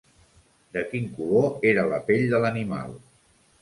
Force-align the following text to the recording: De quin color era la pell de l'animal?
De 0.77 0.83
quin 0.93 1.05
color 1.19 1.69
era 1.75 1.87
la 1.95 2.03
pell 2.11 2.29
de 2.35 2.43
l'animal? 2.47 3.01